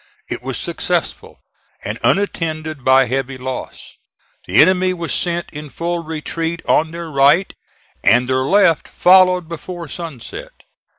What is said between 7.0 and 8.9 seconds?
right, and their left